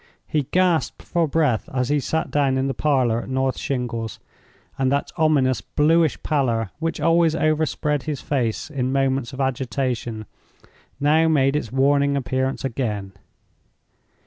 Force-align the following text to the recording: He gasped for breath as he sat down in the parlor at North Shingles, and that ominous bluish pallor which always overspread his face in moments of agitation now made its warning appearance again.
He 0.27 0.47
gasped 0.49 1.03
for 1.03 1.27
breath 1.27 1.69
as 1.71 1.89
he 1.89 1.99
sat 1.99 2.31
down 2.31 2.57
in 2.57 2.65
the 2.65 2.73
parlor 2.73 3.21
at 3.21 3.29
North 3.29 3.55
Shingles, 3.59 4.19
and 4.75 4.91
that 4.91 5.11
ominous 5.15 5.61
bluish 5.61 6.23
pallor 6.23 6.71
which 6.79 6.99
always 6.99 7.35
overspread 7.35 8.01
his 8.01 8.19
face 8.19 8.71
in 8.71 8.91
moments 8.91 9.31
of 9.31 9.39
agitation 9.39 10.25
now 10.99 11.27
made 11.27 11.55
its 11.55 11.71
warning 11.71 12.17
appearance 12.17 12.65
again. 12.65 13.11